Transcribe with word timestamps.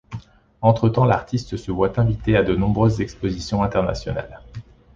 Entre-temps 0.61 1.05
l'artiste 1.05 1.57
se 1.57 1.71
voit 1.71 1.99
invité 1.99 2.35
à 2.35 2.41
de 2.41 2.55
nombreuses 2.55 3.01
expositions 3.01 3.61
internationales. 3.61 4.41